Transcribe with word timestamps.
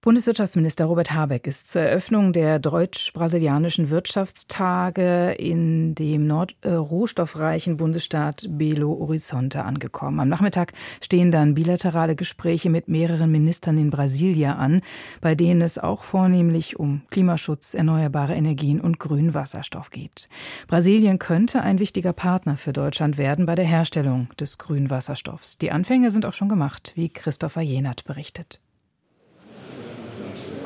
Bundeswirtschaftsminister 0.00 0.84
Robert 0.84 1.12
Habeck 1.12 1.48
ist 1.48 1.68
zur 1.68 1.82
Eröffnung 1.82 2.32
der 2.32 2.60
deutsch-brasilianischen 2.60 3.90
Wirtschaftstage 3.90 5.32
in 5.32 5.96
dem 5.96 6.24
nordrohstoffreichen 6.28 7.76
Bundesstaat 7.76 8.46
Belo 8.48 8.96
Horizonte 8.96 9.64
angekommen. 9.64 10.20
Am 10.20 10.28
Nachmittag 10.28 10.72
stehen 11.02 11.32
dann 11.32 11.54
bilaterale 11.54 12.14
Gespräche 12.14 12.70
mit 12.70 12.86
mehreren 12.86 13.32
Ministern 13.32 13.76
in 13.76 13.90
Brasilia 13.90 14.54
an, 14.54 14.82
bei 15.20 15.34
denen 15.34 15.62
es 15.62 15.78
auch 15.78 16.04
vornehmlich 16.04 16.78
um 16.78 17.02
Klimaschutz, 17.10 17.74
erneuerbare 17.74 18.36
Energien 18.36 18.80
und 18.80 19.00
grünen 19.00 19.34
Wasserstoff 19.34 19.90
geht. 19.90 20.28
Brasilien 20.68 21.18
könnte 21.18 21.62
ein 21.62 21.80
wichtiger 21.80 22.12
Partner 22.12 22.56
für 22.56 22.72
Deutschland 22.72 23.18
werden 23.18 23.46
bei 23.46 23.56
der 23.56 23.66
Herstellung 23.66 24.28
des 24.38 24.58
grünen 24.58 24.90
Wasserstoffs. 24.90 25.58
Die 25.58 25.72
Anfänge 25.72 26.12
sind 26.12 26.24
auch 26.24 26.34
schon 26.34 26.48
gemacht, 26.48 26.92
wie 26.94 27.08
Christopher 27.08 27.62
Jenert 27.62 28.04
berichtet. 28.04 28.60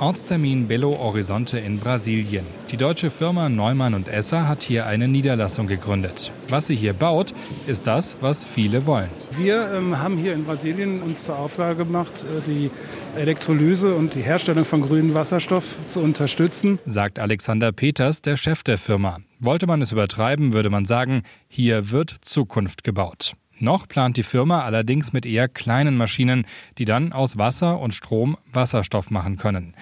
Ortstermin 0.02 0.66
Belo 0.66 0.98
Horizonte 0.98 1.60
in 1.60 1.78
Brasilien. 1.78 2.44
Die 2.72 2.76
deutsche 2.76 3.08
Firma 3.08 3.48
Neumann 3.48 3.94
und 3.94 4.08
Esser 4.08 4.48
hat 4.48 4.64
hier 4.64 4.86
eine 4.86 5.06
Niederlassung 5.06 5.68
gegründet. 5.68 6.32
Was 6.48 6.66
sie 6.66 6.74
hier 6.74 6.92
baut, 6.92 7.32
ist 7.68 7.86
das, 7.86 8.16
was 8.20 8.44
viele 8.44 8.84
wollen. 8.84 9.08
Wir 9.30 9.72
ähm, 9.72 9.96
haben 9.96 10.16
hier 10.16 10.32
in 10.32 10.44
Brasilien 10.44 11.02
uns 11.02 11.22
zur 11.22 11.38
Aufgabe 11.38 11.76
gemacht, 11.76 12.24
äh, 12.24 12.50
die 12.50 12.72
Elektrolyse 13.14 13.94
und 13.94 14.16
die 14.16 14.22
Herstellung 14.22 14.64
von 14.64 14.80
grünem 14.80 15.14
Wasserstoff 15.14 15.76
zu 15.86 16.00
unterstützen, 16.00 16.80
sagt 16.84 17.20
Alexander 17.20 17.70
Peters, 17.70 18.22
der 18.22 18.36
Chef 18.36 18.64
der 18.64 18.78
Firma. 18.78 19.20
Wollte 19.38 19.68
man 19.68 19.82
es 19.82 19.92
übertreiben, 19.92 20.52
würde 20.52 20.70
man 20.70 20.84
sagen, 20.84 21.22
hier 21.46 21.92
wird 21.92 22.10
Zukunft 22.22 22.82
gebaut. 22.82 23.34
Noch 23.62 23.86
plant 23.86 24.16
die 24.16 24.24
Firma 24.24 24.62
allerdings 24.62 25.12
mit 25.12 25.24
eher 25.24 25.46
kleinen 25.46 25.96
Maschinen, 25.96 26.46
die 26.78 26.84
dann 26.84 27.12
aus 27.12 27.38
Wasser 27.38 27.78
und 27.78 27.94
Strom 27.94 28.36
Wasserstoff 28.52 29.12
machen 29.12 29.36
können. 29.36 29.74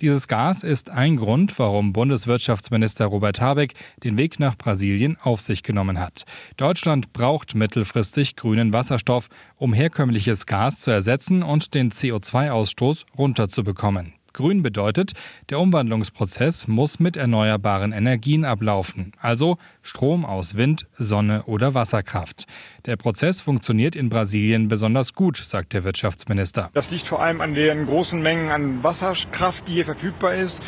Dieses 0.00 0.26
Gas 0.26 0.64
ist 0.64 0.90
ein 0.90 1.16
Grund, 1.16 1.56
warum 1.60 1.92
Bundeswirtschaftsminister 1.92 3.06
Robert 3.06 3.40
Habeck 3.40 3.74
den 4.02 4.18
Weg 4.18 4.40
nach 4.40 4.58
Brasilien 4.58 5.18
auf 5.22 5.40
sich 5.40 5.62
genommen 5.62 6.00
hat. 6.00 6.24
Deutschland 6.56 7.12
braucht 7.12 7.54
mittelfristig 7.54 8.34
grünen 8.34 8.72
Wasserstoff, 8.72 9.28
um 9.56 9.72
herkömmliches 9.72 10.46
Gas 10.46 10.78
zu 10.78 10.90
ersetzen 10.90 11.44
und 11.44 11.74
den 11.74 11.92
CO2-Ausstoß 11.92 13.04
runterzubekommen. 13.16 14.17
Grün 14.32 14.62
bedeutet, 14.62 15.12
der 15.50 15.58
Umwandlungsprozess 15.58 16.68
muss 16.68 17.00
mit 17.00 17.16
erneuerbaren 17.16 17.92
Energien 17.92 18.44
ablaufen, 18.44 19.12
also 19.20 19.58
Strom 19.82 20.24
aus 20.24 20.54
Wind, 20.54 20.86
Sonne 20.96 21.44
oder 21.44 21.74
Wasserkraft. 21.74 22.46
Der 22.86 22.96
Prozess 22.96 23.40
funktioniert 23.40 23.96
in 23.96 24.08
Brasilien 24.08 24.68
besonders 24.68 25.14
gut, 25.14 25.38
sagt 25.38 25.72
der 25.72 25.84
Wirtschaftsminister. 25.84 26.70
Das 26.74 26.90
liegt 26.90 27.06
vor 27.06 27.20
allem 27.20 27.40
an 27.40 27.54
den 27.54 27.86
großen 27.86 28.20
Mengen 28.20 28.50
an 28.50 28.84
Wasserkraft, 28.84 29.66
die 29.68 29.72
hier 29.72 29.84
verfügbar 29.84 30.34
ist. 30.34 30.62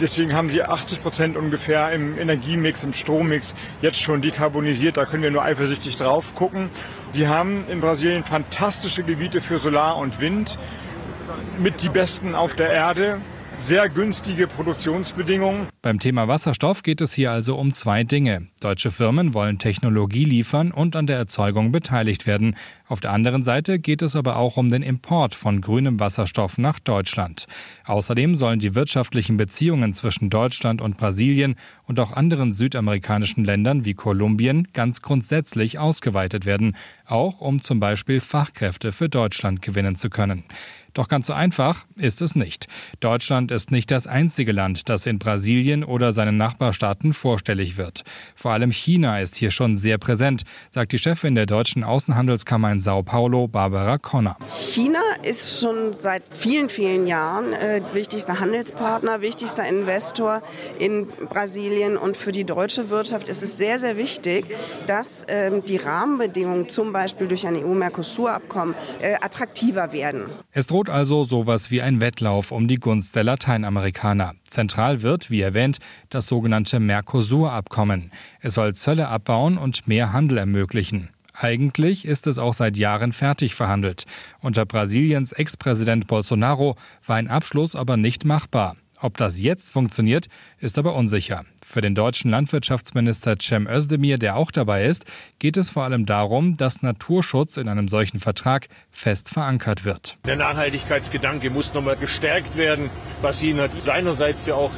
Deswegen 0.00 0.32
haben 0.32 0.48
sie 0.48 0.62
80 0.62 1.02
Prozent 1.02 1.36
ungefähr 1.36 1.92
im 1.92 2.18
Energiemix, 2.18 2.84
im 2.84 2.94
Strommix 2.94 3.54
jetzt 3.82 4.00
schon 4.00 4.22
dekarbonisiert. 4.22 4.96
Da 4.96 5.04
können 5.04 5.22
wir 5.22 5.30
nur 5.30 5.42
eifersüchtig 5.42 5.98
drauf 5.98 6.34
gucken. 6.34 6.70
Sie 7.10 7.28
haben 7.28 7.64
in 7.68 7.80
Brasilien 7.80 8.24
fantastische 8.24 9.02
Gebiete 9.02 9.42
für 9.42 9.58
Solar 9.58 9.98
und 9.98 10.18
Wind 10.18 10.58
mit 11.58 11.82
die 11.82 11.88
besten 11.88 12.34
auf 12.34 12.54
der 12.54 12.70
Erde 12.70 13.20
sehr 13.60 13.90
günstige 13.90 14.46
Produktionsbedingungen. 14.46 15.68
Beim 15.82 15.98
Thema 15.98 16.28
Wasserstoff 16.28 16.82
geht 16.82 17.00
es 17.00 17.12
hier 17.12 17.30
also 17.30 17.56
um 17.56 17.74
zwei 17.74 18.04
Dinge. 18.04 18.48
Deutsche 18.60 18.90
Firmen 18.90 19.34
wollen 19.34 19.58
Technologie 19.58 20.24
liefern 20.24 20.72
und 20.72 20.96
an 20.96 21.06
der 21.06 21.18
Erzeugung 21.18 21.70
beteiligt 21.70 22.26
werden. 22.26 22.56
Auf 22.88 23.00
der 23.00 23.12
anderen 23.12 23.42
Seite 23.42 23.78
geht 23.78 24.02
es 24.02 24.16
aber 24.16 24.36
auch 24.36 24.56
um 24.56 24.70
den 24.70 24.82
Import 24.82 25.34
von 25.34 25.60
grünem 25.60 26.00
Wasserstoff 26.00 26.58
nach 26.58 26.78
Deutschland. 26.78 27.46
Außerdem 27.84 28.34
sollen 28.34 28.60
die 28.60 28.74
wirtschaftlichen 28.74 29.36
Beziehungen 29.36 29.92
zwischen 29.92 30.30
Deutschland 30.30 30.80
und 30.80 30.96
Brasilien 30.96 31.54
und 31.86 32.00
auch 32.00 32.12
anderen 32.12 32.52
südamerikanischen 32.52 33.44
Ländern 33.44 33.84
wie 33.84 33.94
Kolumbien 33.94 34.68
ganz 34.72 35.02
grundsätzlich 35.02 35.78
ausgeweitet 35.78 36.46
werden, 36.46 36.76
auch 37.04 37.40
um 37.40 37.60
zum 37.60 37.78
Beispiel 37.78 38.20
Fachkräfte 38.20 38.92
für 38.92 39.08
Deutschland 39.08 39.60
gewinnen 39.60 39.96
zu 39.96 40.08
können. 40.08 40.44
Doch 40.94 41.08
ganz 41.08 41.26
so 41.26 41.32
einfach 41.32 41.86
ist 41.96 42.22
es 42.22 42.34
nicht. 42.34 42.66
Deutschland 43.00 43.50
ist 43.50 43.70
nicht 43.70 43.90
das 43.90 44.06
einzige 44.06 44.52
Land, 44.52 44.88
das 44.88 45.06
in 45.06 45.18
Brasilien 45.18 45.84
oder 45.84 46.12
seinen 46.12 46.36
Nachbarstaaten 46.36 47.12
vorstellig 47.12 47.76
wird. 47.76 48.02
Vor 48.34 48.52
allem 48.52 48.72
China 48.72 49.20
ist 49.20 49.36
hier 49.36 49.50
schon 49.50 49.76
sehr 49.76 49.98
präsent, 49.98 50.42
sagt 50.70 50.92
die 50.92 50.98
Chefin 50.98 51.34
der 51.34 51.46
deutschen 51.46 51.84
Außenhandelskammer 51.84 52.72
in 52.72 52.80
Sao 52.80 53.02
Paulo, 53.02 53.48
Barbara 53.48 53.98
Conner. 53.98 54.36
China 54.48 55.00
ist 55.22 55.60
schon 55.60 55.92
seit 55.92 56.22
vielen, 56.30 56.68
vielen 56.68 57.06
Jahren 57.06 57.52
äh, 57.52 57.82
wichtigster 57.92 58.40
Handelspartner, 58.40 59.20
wichtigster 59.20 59.66
Investor 59.66 60.42
in 60.78 61.06
Brasilien 61.28 61.96
und 61.96 62.16
für 62.16 62.32
die 62.32 62.44
deutsche 62.44 62.90
Wirtschaft 62.90 63.28
ist 63.28 63.42
es 63.42 63.58
sehr, 63.58 63.78
sehr 63.78 63.96
wichtig, 63.96 64.46
dass 64.86 65.24
äh, 65.24 65.50
die 65.60 65.76
Rahmenbedingungen 65.76 66.68
zum 66.68 66.92
Beispiel 66.92 67.28
durch 67.28 67.46
ein 67.46 67.56
EU-Mercosur-Abkommen 67.56 68.74
äh, 69.00 69.14
attraktiver 69.20 69.92
werden. 69.92 70.24
Es 70.52 70.66
droht 70.66 70.79
also 70.88 71.24
sowas 71.24 71.70
wie 71.70 71.82
ein 71.82 72.00
Wettlauf 72.00 72.52
um 72.52 72.68
die 72.68 72.76
Gunst 72.76 73.14
der 73.16 73.24
Lateinamerikaner. 73.24 74.34
Zentral 74.48 75.02
wird, 75.02 75.30
wie 75.30 75.40
erwähnt, 75.40 75.78
das 76.08 76.28
sogenannte 76.28 76.80
Mercosur-Abkommen. 76.80 78.12
Es 78.40 78.54
soll 78.54 78.74
Zölle 78.74 79.08
abbauen 79.08 79.58
und 79.58 79.86
mehr 79.86 80.12
Handel 80.12 80.38
ermöglichen. 80.38 81.10
Eigentlich 81.34 82.04
ist 82.04 82.26
es 82.26 82.38
auch 82.38 82.54
seit 82.54 82.76
Jahren 82.76 83.12
fertig 83.12 83.54
verhandelt. 83.54 84.04
Unter 84.40 84.64
Brasiliens 84.64 85.32
Ex-Präsident 85.32 86.06
Bolsonaro 86.06 86.76
war 87.06 87.16
ein 87.16 87.28
Abschluss 87.28 87.74
aber 87.74 87.96
nicht 87.96 88.24
machbar. 88.24 88.76
Ob 89.02 89.16
das 89.16 89.40
jetzt 89.40 89.72
funktioniert, 89.72 90.28
ist 90.58 90.78
aber 90.78 90.94
unsicher. 90.94 91.44
Für 91.64 91.80
den 91.80 91.94
deutschen 91.94 92.30
Landwirtschaftsminister 92.30 93.36
Cem 93.40 93.66
Özdemir, 93.66 94.18
der 94.18 94.36
auch 94.36 94.50
dabei 94.50 94.84
ist, 94.84 95.06
geht 95.38 95.56
es 95.56 95.70
vor 95.70 95.84
allem 95.84 96.04
darum, 96.04 96.56
dass 96.56 96.82
Naturschutz 96.82 97.56
in 97.56 97.68
einem 97.68 97.88
solchen 97.88 98.20
Vertrag 98.20 98.68
fest 98.90 99.30
verankert 99.30 99.84
wird. 99.84 100.18
Der 100.26 100.36
Nachhaltigkeitsgedanke 100.36 101.48
muss 101.48 101.72
nochmal 101.72 101.96
gestärkt 101.96 102.56
werden. 102.56 102.90
Basin 103.22 103.58
hat 103.58 103.80
seinerseits 103.80 104.44
ja 104.46 104.54
auch 104.54 104.72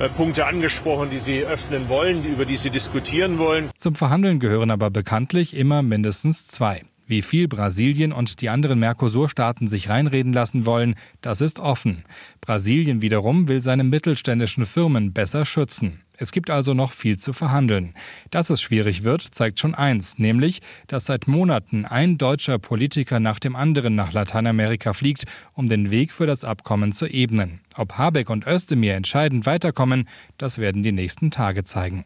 äh, 0.00 0.08
Punkte 0.08 0.46
angesprochen, 0.46 1.10
die 1.10 1.20
Sie 1.20 1.44
öffnen 1.44 1.88
wollen, 1.88 2.24
über 2.24 2.44
die 2.44 2.56
Sie 2.56 2.70
diskutieren 2.70 3.38
wollen. 3.38 3.70
Zum 3.76 3.94
Verhandeln 3.94 4.40
gehören 4.40 4.70
aber 4.70 4.90
bekanntlich 4.90 5.56
immer 5.56 5.82
mindestens 5.82 6.48
zwei. 6.48 6.82
Wie 7.08 7.22
viel 7.22 7.48
Brasilien 7.48 8.12
und 8.12 8.42
die 8.42 8.50
anderen 8.50 8.80
Mercosur-Staaten 8.80 9.66
sich 9.66 9.88
reinreden 9.88 10.34
lassen 10.34 10.66
wollen, 10.66 10.94
das 11.22 11.40
ist 11.40 11.58
offen. 11.58 12.04
Brasilien 12.42 13.00
wiederum 13.00 13.48
will 13.48 13.62
seine 13.62 13.82
mittelständischen 13.82 14.66
Firmen 14.66 15.14
besser 15.14 15.46
schützen. 15.46 16.02
Es 16.18 16.32
gibt 16.32 16.50
also 16.50 16.74
noch 16.74 16.92
viel 16.92 17.18
zu 17.18 17.32
verhandeln. 17.32 17.94
Dass 18.30 18.50
es 18.50 18.60
schwierig 18.60 19.04
wird, 19.04 19.22
zeigt 19.22 19.58
schon 19.58 19.74
eins, 19.74 20.18
nämlich, 20.18 20.60
dass 20.86 21.06
seit 21.06 21.28
Monaten 21.28 21.86
ein 21.86 22.18
deutscher 22.18 22.58
Politiker 22.58 23.20
nach 23.20 23.38
dem 23.38 23.56
anderen 23.56 23.94
nach 23.94 24.12
Lateinamerika 24.12 24.92
fliegt, 24.92 25.24
um 25.54 25.66
den 25.66 25.90
Weg 25.90 26.12
für 26.12 26.26
das 26.26 26.44
Abkommen 26.44 26.92
zu 26.92 27.06
ebnen. 27.06 27.60
Ob 27.74 27.94
Habeck 27.94 28.28
und 28.28 28.46
Özdemir 28.46 28.96
entscheidend 28.96 29.46
weiterkommen, 29.46 30.06
das 30.36 30.58
werden 30.58 30.82
die 30.82 30.92
nächsten 30.92 31.30
Tage 31.30 31.64
zeigen. 31.64 32.04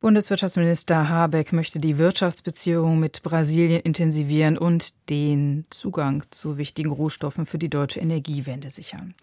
Bundeswirtschaftsminister 0.00 1.08
Habeck 1.08 1.52
möchte 1.52 1.80
die 1.80 1.98
Wirtschaftsbeziehungen 1.98 3.00
mit 3.00 3.20
Brasilien 3.24 3.80
intensivieren 3.80 4.56
und 4.56 5.08
den 5.10 5.64
Zugang 5.70 6.22
zu 6.30 6.56
wichtigen 6.56 6.92
Rohstoffen 6.92 7.46
für 7.46 7.58
die 7.58 7.68
deutsche 7.68 7.98
Energiewende 7.98 8.70
sichern. 8.70 9.16